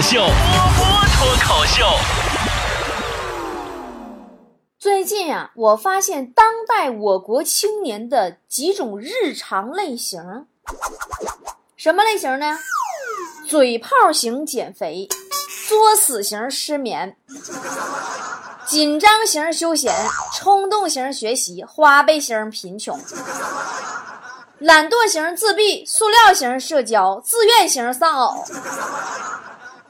[0.00, 0.32] 口秀，波
[0.78, 1.84] 波脱口秀。
[4.78, 10.46] 最近啊，我发现当代我国青年的几种日常类型，
[11.76, 12.58] 什么类型呢？
[13.46, 15.06] 嘴炮型减肥，
[15.68, 17.18] 作死型失眠，
[18.66, 19.94] 紧张型休闲，
[20.32, 22.98] 冲动型学习，花呗型贫穷，
[24.60, 28.42] 懒惰型自闭，塑料型社交，自愿型丧偶。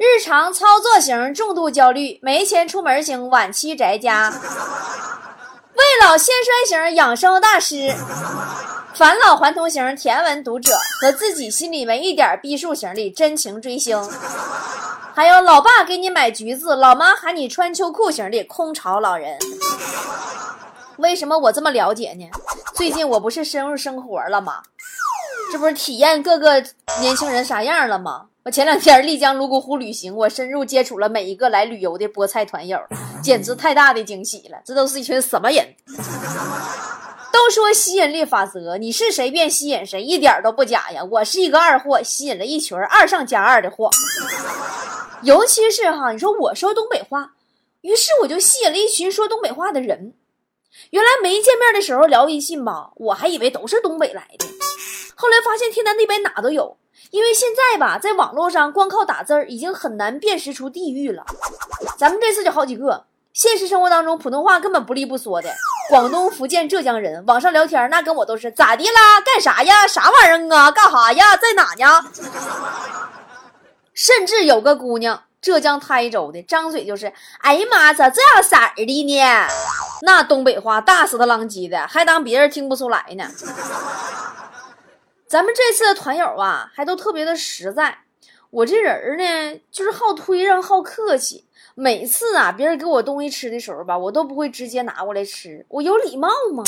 [0.02, 4.32] 日常操作型重度焦虑，没钱出门型晚期宅家，
[5.76, 7.94] 未老先衰型养生大师，
[8.94, 14.02] 返老还童型甜文读者和自己心里没一点逼数型的真情追星，
[15.14, 19.38] 还有老爸给你买橘子，老妈喊你穿秋裤型的空巢老人。
[20.96, 22.26] 为什么我这么了解呢？
[22.74, 24.62] 最近我不是深入生活了吗？
[25.52, 26.64] 这不是体验各个
[27.00, 28.28] 年轻人啥样了吗？
[28.42, 32.80] 我前两天丽江泸沽湖旅行，我深入接触了每一个来旅游的菠菜团友，
[33.22, 34.56] 简直太大的惊喜了！
[34.64, 35.74] 这都是一群什么人？
[37.30, 41.04] 都说吸引力法则，你是谁便吸引谁，一点都不假呀！
[41.04, 43.90] 我是一个二货，吸引了一群二上加二的货。
[45.22, 47.32] 尤其是哈，你说我说东北话，
[47.82, 50.14] 于是我就吸引了一群说东北话的人。
[50.88, 54.46] 原来没见面的时候聊微信吧，我还以为都是东北来的，
[55.14, 56.78] 后来发现天南地北哪都有。
[57.10, 61.24] 因为现在吧，在网络上光靠打字儿已经很难辨识出地域了。
[61.98, 65.50] 咱们这次就好几个，现实生活当中普通话根本不利不说的，
[65.88, 69.20] 广东、福建、浙江人，网上聊天那跟我都是咋的啦？
[69.20, 69.86] 干啥呀？
[69.88, 70.70] 啥玩意儿啊？
[70.70, 71.36] 干啥呀？
[71.36, 72.04] 在哪呢？
[73.92, 79.48] 甚至有个姑娘，浙江台州的，张嘴就是：“哎呀妈，咋这样色儿的呢？”
[80.02, 83.24] 那东北话大死的浪叽的，还当别人听不出来呢。
[85.30, 87.98] 咱们这次的团友啊，还都特别的实在。
[88.50, 91.44] 我这人呢，就是好推让、好客气。
[91.76, 95.64] 每次啊，别人给我东西吃的时候吧，我都不会直接拿过来吃。
[95.68, 96.64] 我有礼貌吗？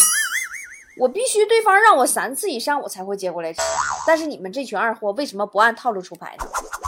[0.96, 3.60] 我必须对方让我三次以上，我才会接过来吃。
[4.06, 6.44] 但是你们这群二货为什么不按套路出牌呢？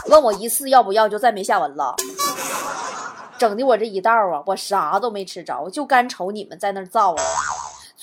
[0.07, 1.93] 问我一次要不要，就再没下文了。
[3.37, 7.21] 整的我这一道啊，我啥都没吃着，就干瞅你们在那造了。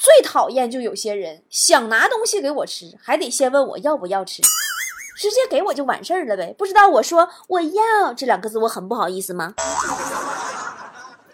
[0.02, 4.42] 最讨厌就有些人想拿东西给我吃，还得先问我要不要吃，
[5.16, 6.52] 直接给我就完事儿了呗。
[6.58, 9.54] 不知道我说我要这两个字，我很不好意思吗？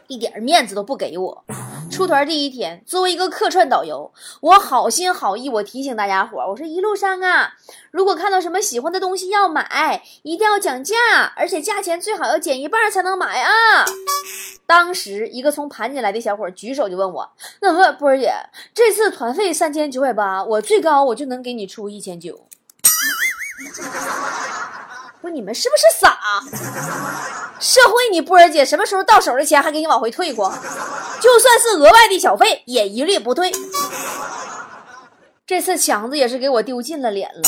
[0.07, 1.45] 一点面子都不给我。
[1.91, 7.55] 出团第一天，作为一个客串导游，我好心好意，我提醒大家伙，我说一路上啊，
[7.91, 13.87] 如果看到什么喜欢的东西要买，一定要讲价，而且价钱最好要减一半才能买啊。
[14.69, 18.35] 当时，一个从盘锦来的小伙举手就问我：“那么波儿姐，
[18.75, 22.47] 这次团费三千九百八，我最高我就能给你出一千九。”
[25.23, 26.19] 不，你们是不是傻？
[27.59, 30.53] 社会你波儿姐什么时候到手的钱还给你往回退过？
[31.19, 33.51] 就算是额外的小费，也一律不退。
[35.47, 37.41] 这次强子也是给我丢尽了脸了。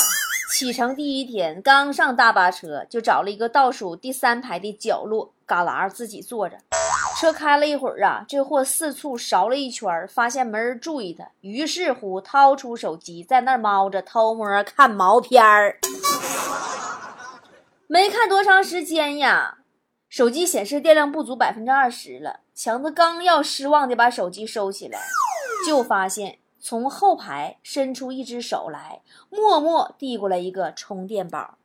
[0.55, 6.57] 启程第一天，刚上大巴车，就找了一个倒数第三排的角落旮旯自己坐着。
[7.21, 15.79] 车开了一会儿啊，这货四处扫了一圈，发现没人注意他，于是乎掏出手机在那儿猫着，偷摸看毛片儿。
[17.89, 19.59] 没看多长时间呀，
[20.09, 22.41] 手机显示电量不足百分之二十了。
[22.55, 24.99] 强子刚要失望的把手机收起来，
[25.67, 26.39] 就发现。
[26.59, 31.59] 从后排伸出一只手来，默默递过来一个充电宝。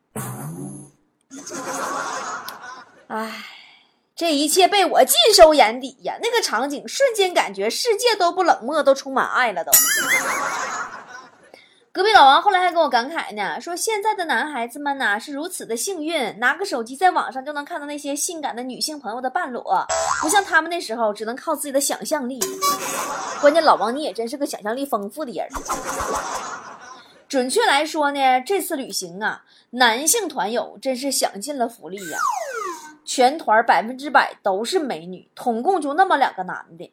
[3.08, 3.46] 唉，
[4.16, 6.18] 这一切被我尽收眼底呀！
[6.22, 9.72] 那个场景瞬间感觉世界都不冷漠，都充满爱了都。
[11.92, 19.86] 隔壁老王后来还跟我感慨呢，说现在的男孩子们呐是如此的幸运，拿个手机在网上就能看到那些性感的女性朋友的半裸，
[20.22, 22.40] 不像他们那时候只能靠自己的想象力。
[23.42, 25.46] 关键老王你也真是个想象力丰富的人。
[27.28, 32.18] 准确来说呢，这次旅行啊，男性团友真是享尽了福利呀，
[33.06, 36.92] 全团百分之百都是美女，统共就那么两个男的，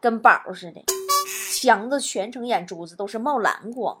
[0.00, 0.82] 跟宝似的。
[1.58, 3.98] 强子全程眼珠子都是冒蓝光，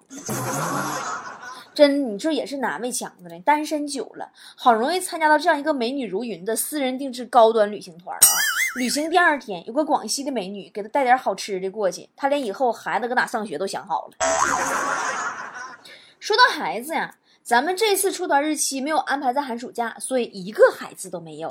[1.74, 3.38] 真你说也是难为强子了。
[3.40, 8.28] 单身久了，好容易参加到这样一个美女如云的私人定制高端旅行团啊！
[8.76, 14.12] 旅行第二天，有个广西的美女给他带点好吃的过去，他连以后孩子搁哪上学都想好了。
[16.20, 21.48] 说到孩子呀，咱们这次出团日期没有安排在寒暑假，所以一个孩子都没有。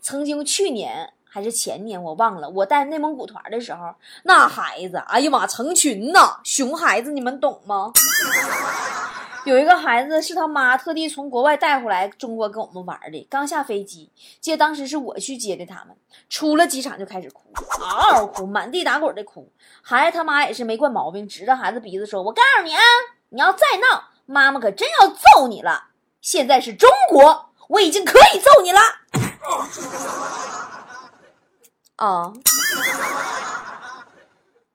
[0.00, 1.12] 曾经去年。
[1.30, 7.92] 还是前年我忘了，我带内蒙古团的时候，那孩子，哎呀妈，成群呐，熊孩子，你们懂吗？
[9.44, 14.10] 有一个孩子是他妈特地从国外带回来中国跟我们玩的，刚下飞机，
[14.40, 15.94] 记得当时是我去接的他们，
[16.30, 19.52] 出了机场就开始哭，嗷嗷哭，满地打滚的哭。
[19.82, 22.80] 孩子他妈也是没惯毛病，指着孩子鼻子说：“我告诉你啊，
[23.28, 25.86] 你要再闹，妈妈可真要揍你了。
[26.20, 28.78] 现在是中国，我已经可以揍你了。”
[31.96, 32.34] 啊。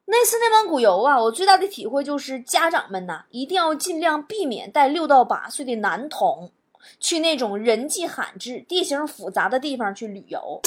[0.06, 6.52] 那次内蒙古游啊，我最大的体会就是家长们呐，一定要尽量避免带六到八岁的男童
[7.00, 10.62] 去那种人迹罕至、地形复杂的地方去旅游，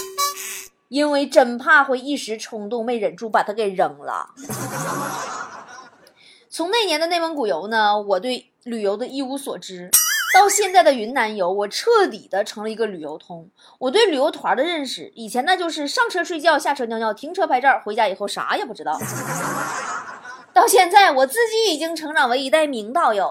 [0.88, 4.30] 因为真怕会一时冲动没忍住把他给扔了。
[6.48, 9.90] 从那年的内蒙古游呢，我对旅游的一无所知。
[10.34, 13.48] 到现在的云南游，我彻底的成了一个旅游通。
[13.78, 19.00] 我对旅游团的认识，以前那就是上车睡觉，下车尿尿，停车拍照，回家以后啥也不知道。
[20.52, 23.30] 到现在，我自己已经成长为一代名导游了。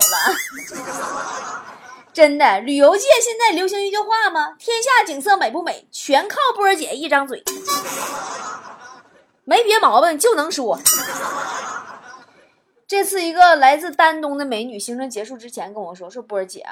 [2.14, 4.56] 真的，旅游界现在流行一句话吗？
[4.58, 7.44] 天下景色美不美，全靠波儿姐一张嘴，
[9.44, 10.80] 没别毛病就能说。
[12.88, 16.64] 这次一个来自丹东的美女，行程结束之前跟我说：“说波儿姐，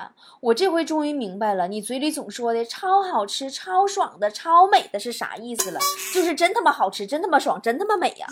[0.41, 5.79] 我这回终于明白了，你嘴里总说的超好吃、超爽的、超美的是啥意思了？
[6.13, 8.27] 就是真他妈好吃，真他妈爽，真他妈美呀！”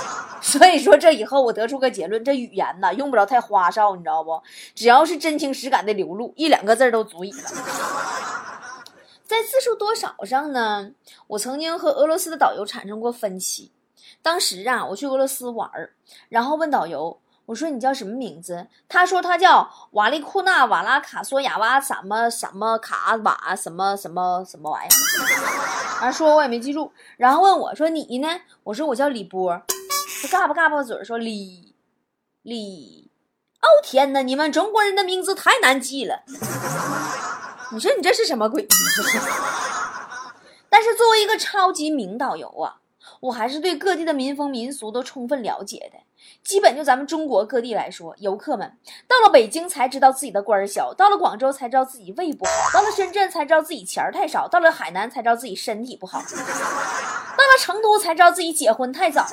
[0.42, 4.38] 所以说这以后我得出个结论，这语言呐用不着太花哨，你知道不？
[4.74, 7.48] 只要是真情实感的流露，一两个字都足以了。
[9.24, 10.90] 在字数多少上呢？
[11.28, 13.70] 我曾经和俄罗斯的导游产生过分歧。
[14.22, 15.94] 当时啊，我去俄罗斯玩儿，
[16.28, 26.02] 然后问导游：“我说你叫什么名字？”他说他叫瓦利库纳瓦拉卡索亚瓦什么什么卡瓦什么什么什么玩意儿。
[26.02, 28.28] 完说我也没记住，然后问我说你呢？
[28.64, 29.62] 我说我叫李波。
[30.22, 31.74] 他嘎巴嘎巴嘴说李
[32.42, 33.10] 李。
[33.62, 36.22] 哦天哪，你们中国人的名字太难记了。
[37.72, 38.66] 你说你这是什么鬼？
[40.68, 42.79] 但是作为一个超级名导游啊。
[43.20, 45.98] 我还是对各地的民风民俗都充分了解的。
[46.42, 48.76] 基本就咱们中国各地来说，游客们
[49.08, 59.26] 到了北京才知道自己的官儿小，到了广州才知道自己胃不好，到了深圳才知道自己钱儿太少，到了海南才知道自己身体不好，到了成都才知道自己结婚太早。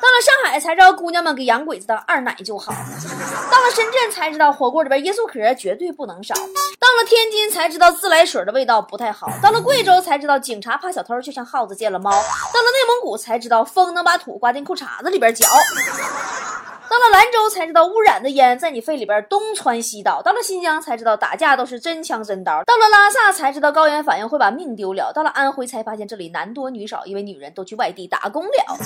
[0.00, 15.46] 到了上海才知道姑娘们给洋鬼子的二奶就好，到了深圳才知道火锅里边椰树壳绝对不能少，到了天津才知道自来水的味道不太好，到了贵州才知道警察怕小偷就像耗子见了猫，到了内蒙古才知道风能把土刮进裤衩子里边搅。
[16.94, 28.78] 到了兰州才知道污染的烟在你肺里边东窜西倒，到了新疆才知道打架都是真枪真刀，到了拉萨才知道高原反应会把命丢了，到了安徽才发现这里男多女少，因为女人都去外地打工了。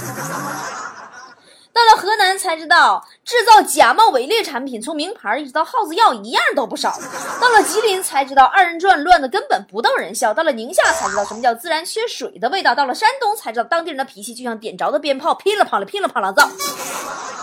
[1.79, 6.99] 到了河南才知道制造假冒伪劣产品，从名牌一直到耗子药一样都不少。
[7.41, 10.35] 到了吉林才知道二人转乱的根本不到人笑。
[10.35, 12.75] 到了宁夏才知道什么叫自然缺水的味道。
[12.75, 16.51] 到了山东才知道当地人的脾气就像点着的鞭炮，噼里啪啦噼里啪啦造。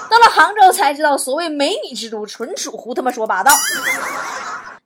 [0.10, 3.54] 到了杭州才知道，所谓美女之都纯属胡他妈说八道。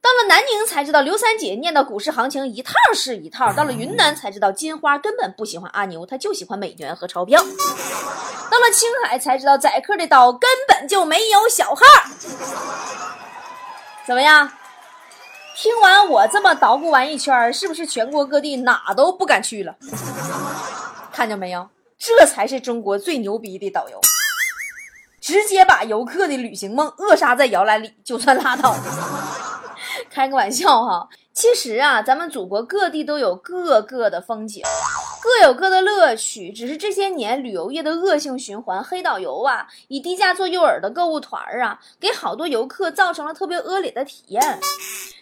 [0.01, 3.51] 到了南宁才知道，刘三姐念叨股市行情一套是一套。
[3.51, 7.41] 到了云南才知道，金花根本不喜欢阿牛，他就喜欢美元和钞票。
[7.43, 11.81] 到了青海才知道，宰客的刀根本就没有小号。
[14.07, 14.49] 怎么样？
[15.55, 19.75] 听完我这么捣鼓完一圈，是不是全国各地哪都不敢去了？
[21.11, 21.67] 看见没有？
[21.97, 23.99] 这才是中国最牛逼的导游。
[25.19, 28.73] 直接把游客的旅行梦扼杀在摇篮里，就算拉倒。
[30.19, 34.61] 开个玩笑哈，其实啊，咱们祖国各地都有各个的风景，
[35.23, 36.51] 各有各的乐趣。
[36.51, 44.59] 只是这些年旅游业的恶性循环，黑导游啊，以低价做诱饵的购物团啊，给好多游客造成了特别恶劣的体验。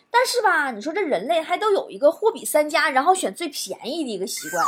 [0.09, 4.65] 但是吧，你说这人类还都有一个货比三家，然后选最便宜的一个习惯。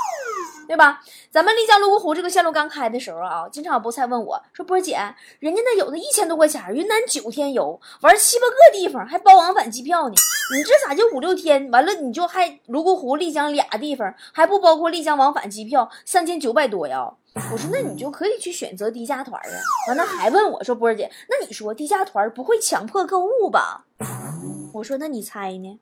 [0.70, 1.02] 对吧？
[1.32, 5.00] 咱们丽江泸沽湖这个线路刚开的时候啊，经常有菠菜问我说：“波姐，
[5.40, 10.14] 人家那有的一千多块钱，云南九天游，玩七八个地方，还包往返机票呢。
[10.56, 11.72] 你这咋就五六天？
[11.72, 17.14] 完了你就还泸沽湖、丽江俩地方，还不包括丽江往返机票，三千九百多呀？”
[17.52, 19.58] 我说：“那你就可以去选择低价团啊。”
[19.90, 23.86] 完了还问我说：“波姐，那你说低价团不会强迫购物吧？”
[24.72, 25.80] 我说：“那你猜呢？”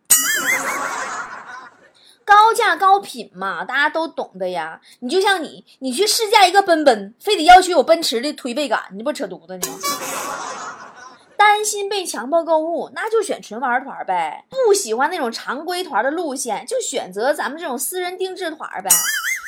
[2.28, 4.82] 高价高品嘛，大家都懂的呀。
[5.00, 9.62] 你就像你，你去试驾一个奔奔，非得要求有奔驰的推背感，你不扯犊子呢？
[11.38, 14.44] 担心被强迫购物，那就选纯玩团呗。
[14.50, 18.90] 不喜欢那种常规团的路线，就选择咱们这种私人定制团呗。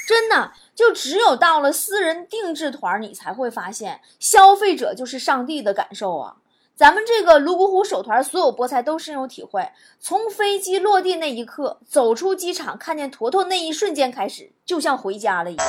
[0.07, 6.37] 真的，就只有到了私人定制团，你才会发现消费者就是上帝的感受啊。
[6.79, 9.69] 咱们这个泸沽湖首团所有菠菜都深有体会，
[9.99, 15.67] 从飞机落地那一刻，走出机场看见坨坨那一瞬间开始，就像回家了一样。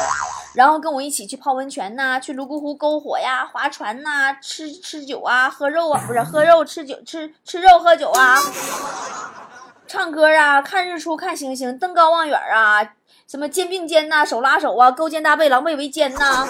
[0.54, 8.38] 然后跟我一起去泡温泉呐，去泸沽湖篝火呀，划船呐，吃吃酒啊，喝肉啊，不是喝肉吃酒吃吃肉喝酒啊，
[9.88, 12.88] 唱歌啊，看日出看星星，登高望远啊，
[13.26, 16.46] 什么肩并肩呐，手拉手啊，勾肩搭背，狼狈为奸呐，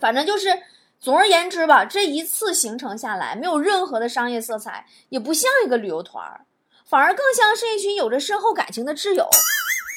[0.00, 0.58] 反正就是。
[1.00, 6.46] 总而言之吧，这一次行程下来，没有任何的商业色彩，也不像一个旅游团儿，
[6.88, 9.28] 反而更像是一群有着深厚感情的挚友。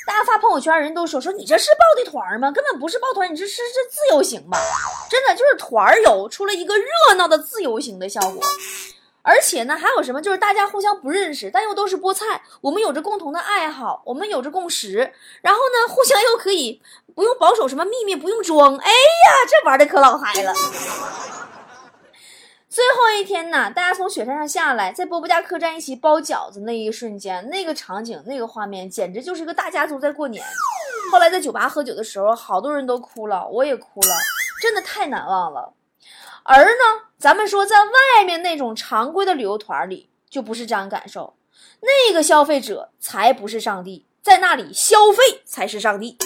[0.05, 2.51] 大家发朋友圈，人都说说你这是报的团吗？
[2.51, 4.59] 根本不是抱团，你这是这自由行吧？
[5.09, 8.41] 真的就是团游出了一个热闹的自由行的效果。
[9.21, 10.21] 而且呢，还有什么？
[10.21, 16.81] 就是大家互相不认识，但又都是菠菜，我们有着共同的爱好，我们有着共识，然后呢，互相又可以
[17.13, 18.77] 不用保守什么秘密，不用装。
[18.77, 20.53] 哎呀，这玩的可老嗨了！
[22.69, 30.43] 最后一天呢，大家从雪山上下来，在波波家客栈一起包饺子那一瞬间，那个场景、那个画面，简直就是个大家族在过年。
[31.11, 34.15] 后来在酒吧喝酒的时候，好多人都哭了，我也哭了，
[34.61, 35.73] 真的太难忘了。
[36.43, 41.35] 而呢，咱们说在外面那种常规的旅游团里，就不是这样感受。
[41.81, 46.17] 那个消费者才不是上帝，在那里消费才是上帝。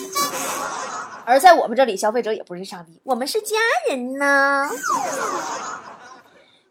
[1.25, 4.69] 而在我们这里，消费者也不是上帝，我们是家人呢。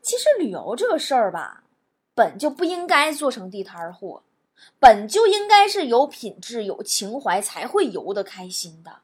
[0.02, 1.62] 其实旅游这个事儿吧，
[2.14, 4.22] 本就不应该做成地摊货，
[4.78, 8.98] 本就应该是有品质、有情怀才会游得开心的。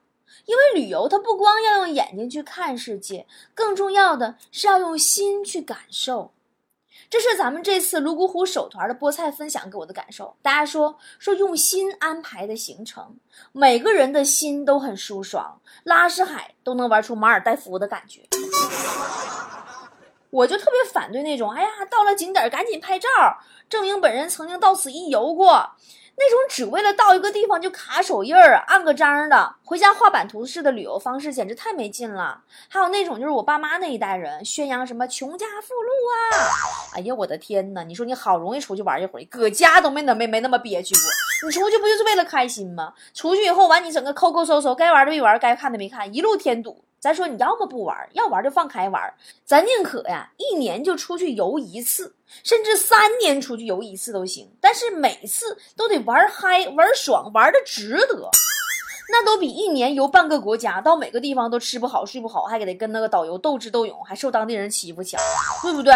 [0.48, 6.32] 因为旅游，它不光要用眼睛去看世界，更重要的是要用心去感受。
[7.10, 10.36] 这是咱们这次泸沽湖首团的菠菜分享给我的感受。
[10.40, 13.18] 大家说说用心安排的行程，
[13.52, 18.22] 每个人的心都很舒爽，拉什海都能玩出马尔代夫的感觉。
[20.30, 23.08] 我就特别反对那种，哎呀，到了景点赶紧拍照，
[23.68, 25.72] 证明本人曾经到此一游过。
[26.20, 32.42] 那种只为了到一个地方就卡手印儿、按个章的，回家画版图式的旅游方式，简直太没劲了。
[32.68, 37.84] 还有那种就是我爸妈那一代人宣扬什么穷家富路啊，哎呀，我的天呐！
[37.84, 41.02] 你说你好容易出去玩一回，搁家都没那没没那么憋屈过。
[41.46, 42.92] 你出去不就是为了开心吗？
[43.14, 46.84] 出去以后完，你整个抠抠搜搜，该玩的没玩，该看的没看，一路添堵。
[47.00, 49.00] 咱说你要么不玩，要玩就放开玩。
[49.44, 52.12] 咱宁可呀，一年就出去游一次，
[52.42, 54.50] 甚至三年出去游一次都行。
[54.60, 58.28] 但是每次都得玩嗨、玩爽、玩的值得，
[59.10, 65.20] 那都比一年游半个国家，到每个地方都吃不好、睡不好，还给得跟那个导游斗智斗勇，还受当地人欺负强，
[65.62, 65.94] 对不对？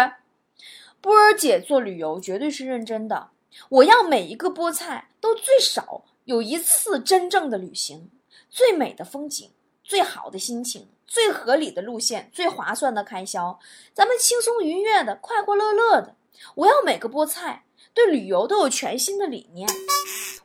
[1.01, 3.27] 波儿姐做旅游绝对是认真的。
[3.67, 8.09] 我要每一个菠菜都最少有一次真正的旅行，
[8.49, 9.51] 最美的风景。
[9.85, 13.59] 最好的心情，最合理的路线，最划算的开销，
[13.93, 16.15] 咱们轻松愉悦的，快快乐乐的。
[16.55, 19.67] 我要每个菠菜对旅游都有全新的理念，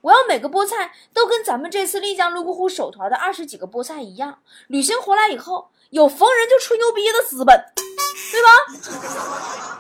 [0.02, 4.38] 我要每个菠菜都跟咱们这次丽江泸沽湖首团的二十几个菠菜一样，
[4.68, 7.64] 旅行回来以后有逢人就吹牛逼的资本，
[8.30, 8.48] 对吧？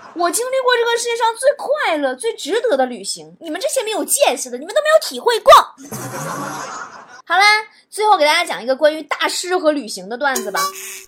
[0.16, 5.52] 我经历过这个世界上最快乐、最值得的旅行，你们这些没有见识的，你们都没有体会过。
[7.28, 7.44] 好啦，
[7.90, 10.58] 最后给大家讲一个关于大师和旅行的段子吧。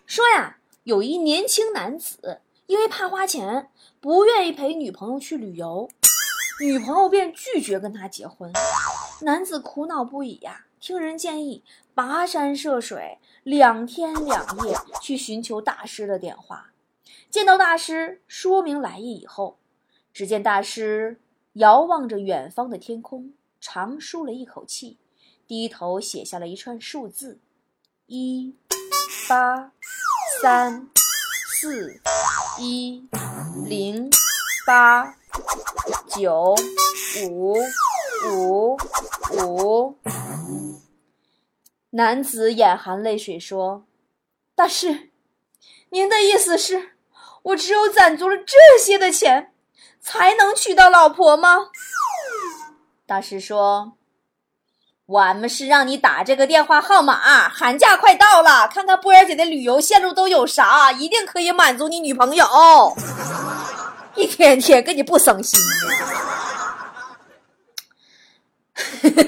[0.04, 3.70] 说呀，有一年轻男子因为怕花钱，
[4.02, 5.88] 不愿意陪女朋友去旅游，
[6.60, 8.52] 女朋友便拒绝跟他结婚。
[9.22, 16.72] 男子苦恼不已呀，听人建议，跋山涉水，两天两夜去寻求大师的点化。
[17.30, 19.56] 见到大师，说明来意以后，
[20.12, 21.18] 只见大师
[21.54, 24.98] 遥望着远方的天空，长舒了一口气。
[25.50, 27.40] 低头写下了一串数字：
[28.06, 28.54] 一
[29.28, 29.72] 八
[30.40, 30.88] 三
[31.60, 32.00] 四
[32.60, 33.08] 一
[33.66, 34.08] 零
[34.64, 35.16] 八
[36.08, 36.54] 九
[37.28, 37.56] 五
[38.28, 38.78] 五
[39.32, 39.98] 五。
[41.90, 43.84] 男子眼含泪水说
[44.54, 45.10] ：“大师，
[45.88, 46.92] 您的意思是，
[47.42, 49.52] 我只有攒足了这些的钱，
[50.00, 51.70] 才能娶到老婆吗？”
[53.04, 53.96] 大师说。
[55.10, 62.46] 我们是让你打这个电话号码，寒假快到了，看看波儿姐的旅游线路都有啥，一定可以满足你女朋友。
[64.14, 65.58] 一天天跟你不省心，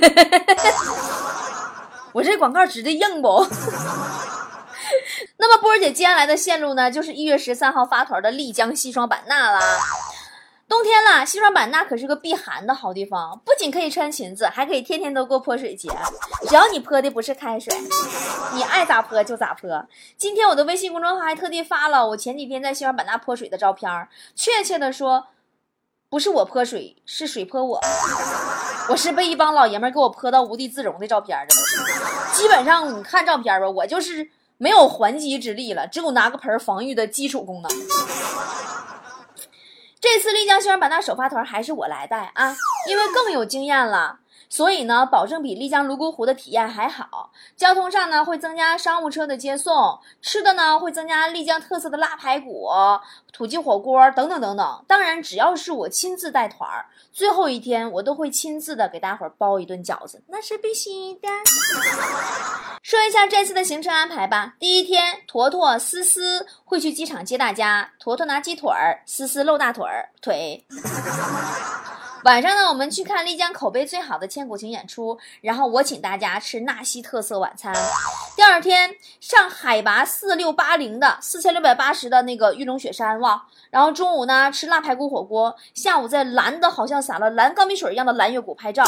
[2.13, 3.45] 我这广告直的硬不？
[5.37, 9.61] 那么波儿姐接下来的线路呢，就是一月十三号发团的丽江西双版纳啦。
[10.73, 15.91] 冬天了，西双版纳可是个避寒的好地方，不仅可以穿裙子，还可以天天都过泼水节。
[16.49, 17.71] 只要你泼的不是开水，
[18.55, 19.69] 你爱咋泼就咋泼。
[20.17, 25.27] 今天我的微信公众号还特地发了我前几天在西双版纳泼水的照片，确切的说，
[26.09, 27.79] 不是我泼水，是水泼我。
[28.89, 31.55] 我是被一帮老爷们给我泼到无地自容的照片的。
[32.33, 37.71] 基本上你看照片吧，我就是没有还击之力了，只有拿个盆防御的基础功能。
[40.03, 42.53] 这次丽江西双版纳首发团还是我来带啊，
[42.89, 44.19] 因为更有经验了，
[44.49, 47.33] 所以呢，保证比丽江泸沽湖的体验还好。
[47.57, 52.69] 交通上呢，会增加商务车的接送；吃的呢，会增加丽江特色的辣排骨、
[53.33, 54.85] 土鸡火锅等等等等。
[54.87, 61.29] 当然，只要是我亲自带团儿，最后一天我都会亲自的给大伙儿包一顿饺子，那是必须的。
[62.83, 64.55] 说一下这次的行程安排吧。
[64.59, 67.93] 第一天，坨坨、思思会去机场接大家。
[67.99, 70.67] 坨坨拿鸡腿儿，思思露大腿儿腿。
[72.25, 77.75] 晚上呢，我们去看丽江口碑最好的千古情演出，然后我请大家吃纳西特色晚餐。
[78.37, 88.85] 第二天上海拔四六八零的四千六百八十的那个玉龙雪山哇，然后中午呢吃辣排骨火锅，下午在蓝的好像洒了蓝钢笔水一样的蓝月谷拍照。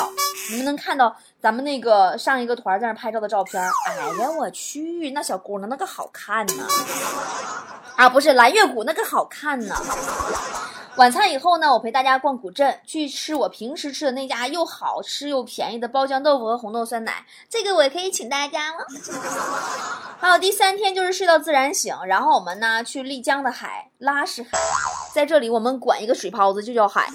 [0.50, 3.60] 你们能看到咱们那个上一个团在那拍照的照片？
[3.88, 6.64] 哎呀，我去，那小姑娘那个好看呢！
[7.96, 9.74] 啊，不是蓝月谷那个好看呢。
[10.96, 17.26] 晚餐以后呢，我陪大家逛古镇，去吃我平时吃的那家又好吃又便宜的包浆豆腐和红豆酸奶。
[17.50, 18.86] 这个我也可以请大家了。
[20.20, 24.56] 还有第三天就是睡到自然醒，然后我们呢去丽江的海拉什海，
[25.12, 27.08] 在这里我们管一个水泡子就叫海。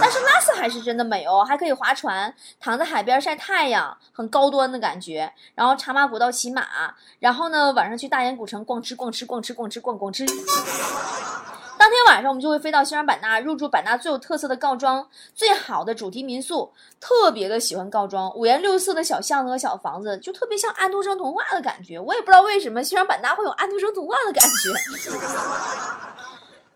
[0.00, 5.32] 但是拉市海是真的美哦，还可以划船，躺在海边晒太阳，很高端的感觉。
[5.56, 6.64] 然后茶马古道骑马，
[7.18, 10.24] 然后呢晚上去大研古城逛吃逛吃逛吃逛吃逛逛吃。
[11.88, 16.70] 当天晚上，我们就会飞到西双版纳，入住版纳最有特色的告庄，最好的主题民宿。
[17.00, 21.98] 特别的喜欢告庄，五颜六色的小巷子和小房子，就特别像安徒生童话的感觉。
[21.98, 24.70] 我也不知道为什么西双版纳会有安徒生童话的感觉。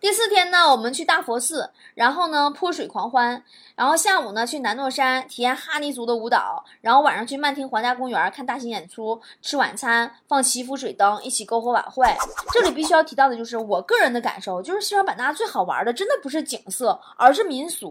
[0.03, 3.41] 第四天呢，我们去大佛寺，然后呢泼水狂欢，
[3.73, 12.05] 然后下午呢去南诺山体验哈尼族的舞蹈，然后晚上去曼听皇家公园看大型演出，吃晚餐，放祈福水灯，一起篝火晚会。
[12.51, 17.89] 这里必须要提到的就是我个人的感受，就是西双版纳最好玩的真的不是景色，而是民俗。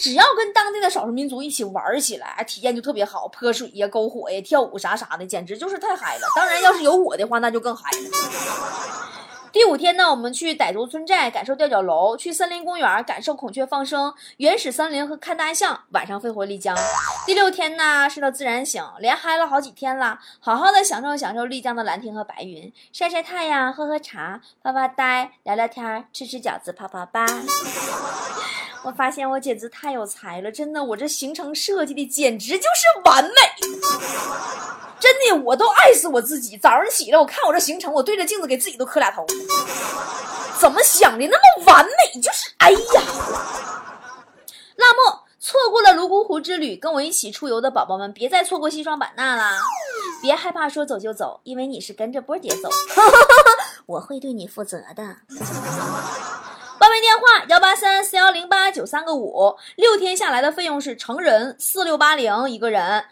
[0.00, 6.28] 只要跟当地的少数民族一起玩起来，体验就特别好，泼水呀、篝火呀、跳舞啥啥的，简直就是太嗨了。
[6.36, 9.11] 当然，要是有我的话，那就更嗨了。
[9.52, 15.78] 第五天呢，我们去傣族村寨感受吊脚楼，去森林公园感受孔雀放生、原始森林和看大象。
[15.90, 16.74] 晚上飞回丽江。
[17.26, 27.26] 第六天呢，睡到自然醒，连嗨了好几天了，好好的享受享受丽江的蓝天和白云，晒晒太阳，喝喝茶，发发呆，聊聊天，吃吃饺子，泡泡吧。
[28.84, 33.30] 我发现我简直太有才了，真的，我这行程设计的简直就是完美。
[34.98, 36.56] 真的，我都爱死我自己。
[36.56, 39.24] 早上起来，我看我这行程，我对着镜子给自己都磕俩头。
[40.58, 42.20] 怎么想的那么完美？
[42.20, 43.02] 就是哎呀，
[44.76, 49.58] 辣莫错过了泸沽湖之旅，跟我一起出游的宝宝们，别再错过西双版纳啦！
[50.20, 52.68] 别害怕说走就走，因为你是跟着波姐走，
[53.86, 55.16] 我会对你负责的。
[56.92, 63.02] 报名电话：幺八三四幺零八九三个五，六天下来的费用是成人四六八零一个人。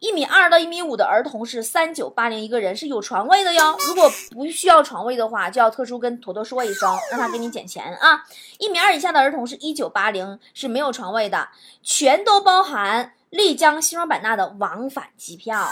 [0.00, 3.76] 一米二到一米五的儿童是三九八零一个人，是有床位的哟。
[3.86, 8.24] 如果不需要床位的话，就要特殊跟坨坨说一声，让他给你减钱啊。
[8.58, 11.48] 一米二以下的儿童是一九八零，是没有床位的，
[11.84, 15.64] 全都包含丽江西双版纳的往返机票。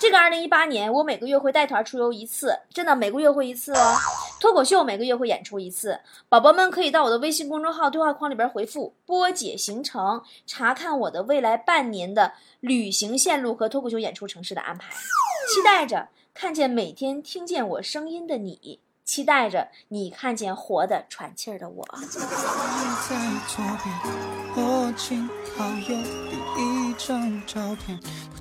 [0.00, 3.96] 这个二零一八年，我每个月会带团出游一次，真的每个月会一次哦。
[4.38, 14.92] 脱口秀每个月会演出一次，宝宝们可以到我的微信公众号对话框里边回复“波姐行程”，查看我的未来半年的旅行线路和脱口秀演出城市的安排。
[14.92, 21.86] 期待着看见每天听见我声音的你，期待着你看见活的喘气儿的我。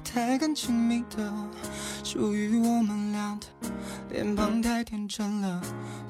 [0.04, 1.32] 太更亲密的，
[2.04, 3.48] 属于我们俩的。
[4.10, 5.62] 脸庞太天真了，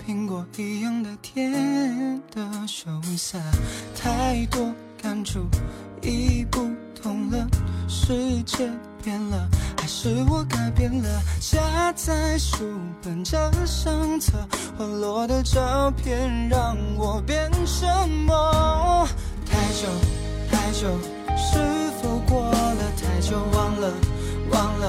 [0.08, 2.88] 苹果一样的甜的羞
[3.18, 3.40] 涩，
[3.96, 5.40] 太多感触。
[6.06, 6.70] 已不
[7.02, 7.48] 同了，
[7.88, 8.70] 世界
[9.04, 9.48] 变了，
[9.80, 11.22] 还是我改变了？
[11.40, 12.64] 夹在书
[13.02, 14.34] 本这相册，
[14.78, 17.86] 滑落的照片让我变什
[18.28, 19.08] 么？
[19.46, 19.88] 太久
[20.52, 20.88] 太久，
[21.36, 21.58] 是
[22.02, 23.38] 否过了太久？
[23.54, 23.92] 忘了。
[24.52, 24.88] 忘了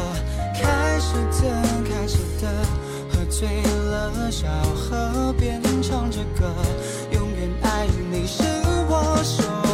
[0.54, 2.46] 开始的，开始的，
[3.10, 6.54] 喝醉了，小河边唱着歌，
[7.10, 8.42] 永远爱你是。
[8.88, 9.65] 我说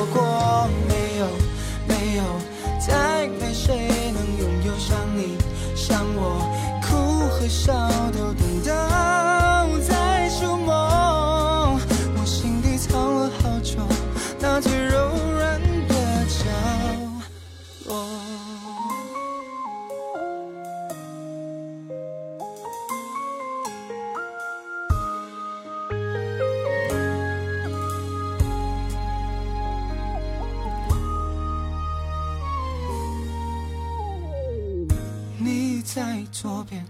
[7.43, 7.73] 和笑
[8.13, 10.73] 都等到再触摸。
[12.17, 13.79] 我心底藏了好久，
[14.39, 15.95] 那最柔软的
[16.29, 16.45] 角
[17.89, 18.07] 落。
[35.39, 36.85] 你在左边，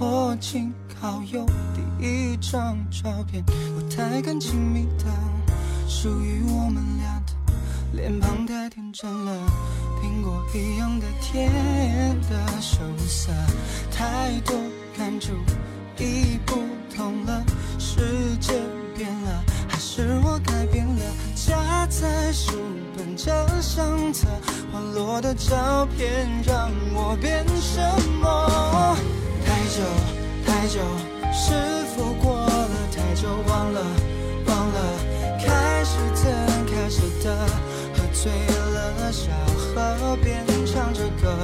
[0.00, 1.44] 我紧靠右。
[1.74, 5.04] 第一张照片，不太敢亲密的，
[5.86, 7.34] 属于我们俩的。
[7.92, 9.32] 脸庞太天真了，
[10.00, 11.52] 苹果一样的甜
[12.30, 13.30] 的羞涩，
[13.92, 14.56] 太多
[14.96, 15.32] 感触
[15.98, 16.62] 已不
[16.96, 17.44] 同了，
[17.78, 18.54] 世界
[18.96, 21.02] 变了，还是我改变了？
[21.34, 22.54] 夹在书
[22.96, 24.28] 本这相册，
[24.72, 27.90] 滑落的照片让我变什么？
[27.90, 27.99] 太
[29.80, 29.92] 太久
[30.44, 30.78] 太久，
[31.32, 31.54] 是
[31.96, 33.28] 否过了太久？
[33.48, 33.80] 忘了
[34.46, 34.78] 忘了，
[35.38, 36.30] 开始怎
[36.66, 37.34] 开始的，
[37.96, 38.30] 喝醉
[38.74, 41.34] 了，小河边唱着歌，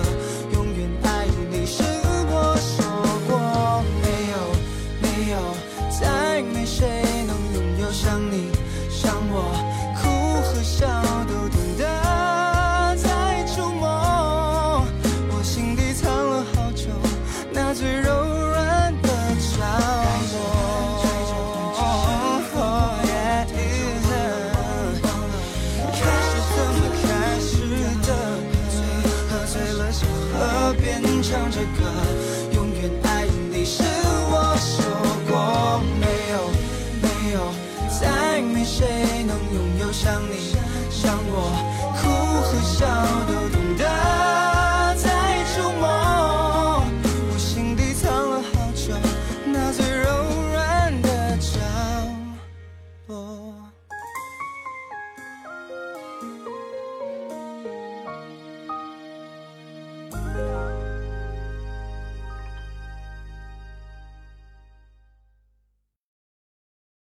[31.28, 32.15] 唱着歌。